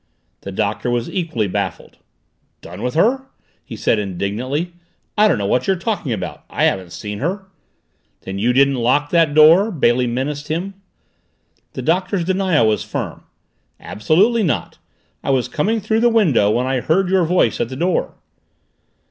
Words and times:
The 0.41 0.51
Doctor 0.51 0.89
was 0.89 1.11
equally 1.11 1.45
baffled. 1.47 1.99
"Done 2.61 2.81
with 2.81 2.95
her?" 2.95 3.27
he 3.63 3.75
said 3.75 3.99
indignantly. 3.99 4.73
"I 5.15 5.27
don't 5.27 5.37
know 5.37 5.45
what 5.45 5.67
you're 5.67 5.75
talking 5.75 6.11
about, 6.11 6.43
I 6.49 6.63
haven't 6.63 6.91
seen 6.91 7.19
her!" 7.19 7.45
"Then 8.21 8.39
you 8.39 8.51
didn't 8.51 8.73
lock 8.79 9.11
that 9.11 9.35
door?" 9.35 9.69
Bailey 9.69 10.07
menaced 10.07 10.47
him. 10.47 10.73
The 11.73 11.83
Doctor's 11.83 12.23
denial 12.25 12.67
was 12.67 12.83
firm. 12.83 13.25
"Absolutely 13.79 14.41
not. 14.41 14.79
I 15.23 15.29
was 15.29 15.47
coming 15.47 15.79
through 15.79 15.99
the 15.99 16.09
window 16.09 16.49
when 16.49 16.65
I 16.65 16.81
heard 16.81 17.09
your 17.11 17.23
voice 17.25 17.61
at 17.61 17.69
the 17.69 17.75
door!" 17.75 18.15